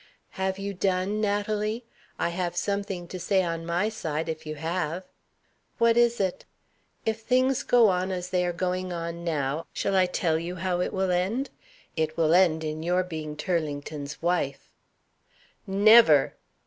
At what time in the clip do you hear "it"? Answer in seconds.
6.19-6.43, 10.81-10.91, 11.95-12.17